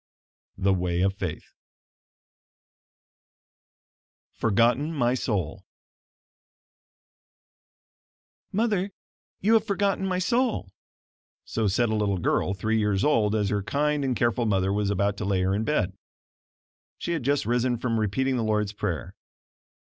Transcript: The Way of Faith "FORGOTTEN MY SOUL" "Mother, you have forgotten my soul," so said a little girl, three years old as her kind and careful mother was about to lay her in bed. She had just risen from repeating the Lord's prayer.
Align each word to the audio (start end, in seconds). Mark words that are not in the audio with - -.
The 0.57 0.73
Way 0.73 1.01
of 1.01 1.13
Faith 1.13 1.53
"FORGOTTEN 4.31 4.91
MY 4.95 5.13
SOUL" 5.13 5.63
"Mother, 8.51 8.93
you 9.41 9.53
have 9.53 9.63
forgotten 9.67 10.07
my 10.07 10.17
soul," 10.17 10.71
so 11.45 11.67
said 11.67 11.89
a 11.89 11.95
little 11.95 12.17
girl, 12.17 12.55
three 12.55 12.79
years 12.79 13.03
old 13.03 13.35
as 13.35 13.49
her 13.49 13.61
kind 13.61 14.03
and 14.03 14.15
careful 14.15 14.47
mother 14.47 14.73
was 14.73 14.89
about 14.89 15.17
to 15.17 15.25
lay 15.25 15.43
her 15.43 15.53
in 15.53 15.63
bed. 15.63 15.93
She 16.97 17.11
had 17.11 17.21
just 17.21 17.45
risen 17.45 17.77
from 17.77 17.99
repeating 17.99 18.37
the 18.37 18.43
Lord's 18.43 18.73
prayer. 18.73 19.13